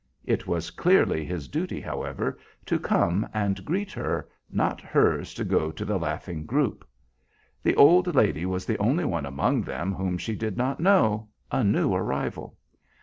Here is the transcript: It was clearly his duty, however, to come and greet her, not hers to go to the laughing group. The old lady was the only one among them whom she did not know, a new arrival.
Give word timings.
It 0.25 0.47
was 0.47 0.71
clearly 0.71 1.23
his 1.23 1.47
duty, 1.47 1.79
however, 1.79 2.39
to 2.65 2.79
come 2.79 3.29
and 3.35 3.63
greet 3.63 3.91
her, 3.91 4.27
not 4.49 4.81
hers 4.81 5.31
to 5.35 5.43
go 5.45 5.69
to 5.71 5.85
the 5.85 5.99
laughing 5.99 6.43
group. 6.47 6.83
The 7.61 7.75
old 7.75 8.15
lady 8.15 8.47
was 8.47 8.65
the 8.65 8.79
only 8.79 9.05
one 9.05 9.27
among 9.27 9.61
them 9.61 9.93
whom 9.93 10.17
she 10.17 10.35
did 10.35 10.57
not 10.57 10.79
know, 10.79 11.29
a 11.51 11.63
new 11.63 11.93
arrival. 11.93 12.57